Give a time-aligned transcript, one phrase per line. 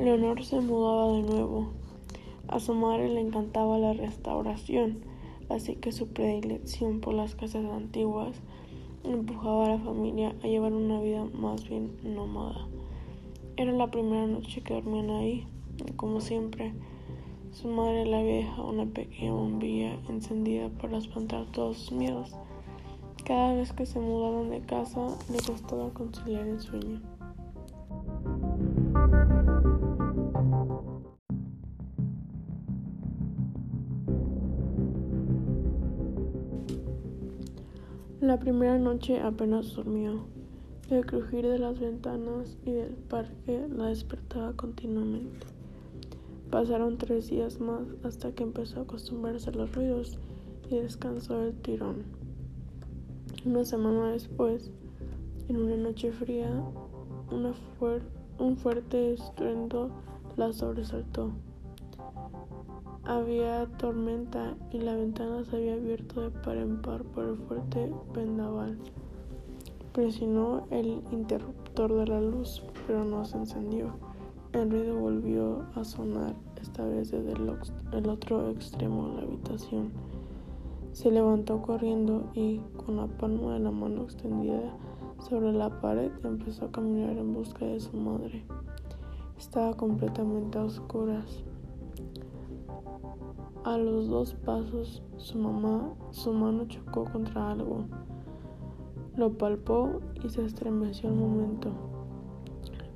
[0.00, 1.68] Leonor se mudaba de nuevo.
[2.48, 5.00] A su madre le encantaba la restauración,
[5.50, 8.40] así que su predilección por las casas antiguas
[9.04, 12.66] empujaba a la familia a llevar una vida más bien nómada.
[13.58, 15.46] Era la primera noche que dormían ahí,
[15.86, 16.72] y como siempre,
[17.52, 22.34] su madre le había una pequeña bombilla encendida para espantar todos sus miedos.
[23.26, 27.19] Cada vez que se mudaban de casa, le costaba conciliar el sueño.
[38.20, 40.26] La primera noche apenas durmió.
[40.90, 45.46] El crujir de las ventanas y del parque la despertaba continuamente.
[46.50, 50.18] Pasaron tres días más hasta que empezó a acostumbrarse a los ruidos
[50.68, 52.04] y descansó el tirón.
[53.46, 54.70] Una semana después,
[55.48, 56.50] en una noche fría,
[58.38, 59.92] un fuerte estruendo
[60.36, 61.32] la sobresaltó.
[63.10, 67.92] Había tormenta y la ventana se había abierto de par en par por el fuerte
[68.14, 68.78] vendaval.
[69.92, 73.94] Presionó el interruptor de la luz, pero no se encendió.
[74.52, 79.90] El ruido volvió a sonar, esta vez desde el, otro extremo de la habitación.
[80.92, 84.72] Se levantó corriendo y, con la palma de la mano extendida
[85.28, 88.44] sobre la pared, empezó a caminar en busca de su madre.
[89.36, 91.42] Estaba completamente a oscuras.
[93.62, 97.84] A los dos pasos, su mamá, su mano chocó contra algo.
[99.16, 101.68] Lo palpó y se estremeció al momento.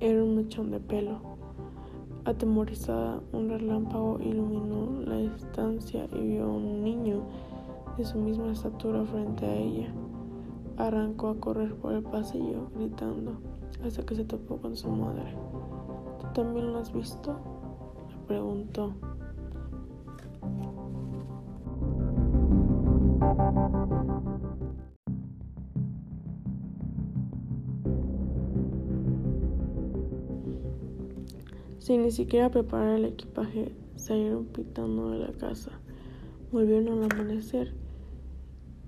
[0.01, 1.19] Era un mechón de pelo.
[2.25, 7.21] Atemorizada, un relámpago iluminó la estancia y vio a un niño
[7.99, 9.93] de su misma estatura frente a ella.
[10.79, 13.33] Arrancó a correr por el pasillo, gritando,
[13.85, 15.37] hasta que se topó con su madre.
[16.21, 17.37] ¿Tú también lo has visto?
[18.09, 18.95] le preguntó.
[31.85, 35.73] Sin ni siquiera preparar el equipaje, salieron pitando de la casa.
[36.53, 37.75] Volvieron al amanecer,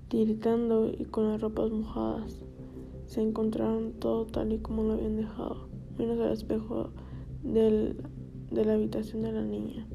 [0.07, 2.43] tiritando y con las ropas mojadas.
[3.05, 6.91] Se encontraron todo tal y como lo habían dejado, menos el espejo
[7.43, 7.95] de
[8.51, 9.87] la habitación de la niña.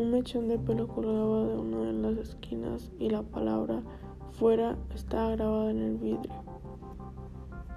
[0.00, 3.82] Un mechón de pelo colgaba de una de las esquinas y la palabra
[4.32, 6.32] fuera estaba grabada en el vidrio.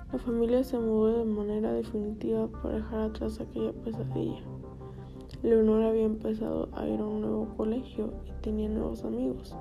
[0.09, 4.41] La familia se mudó de manera definitiva para dejar atrás aquella pesadilla.
[5.41, 9.53] Leonor había empezado a ir a un nuevo colegio y tenía nuevos amigos.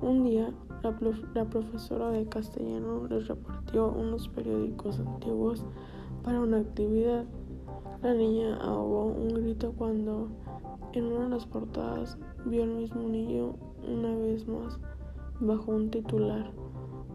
[0.00, 0.52] Un día,
[0.82, 5.64] la, profesora de castellano les repartió unos periódicos antiguos
[6.24, 7.26] para una actividad.
[8.02, 10.28] La niña ahogó un grito cuando
[10.92, 13.54] en una de las portadas vio al mismo niño
[13.88, 14.80] una vez más
[15.40, 16.50] bajo un titular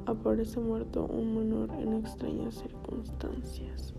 [0.06, 3.94] aparece muerto un menor en extrañas circunstancias.